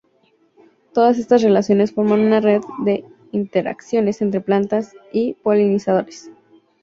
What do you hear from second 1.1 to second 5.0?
estas relaciones forman una red de interacciones entre plantas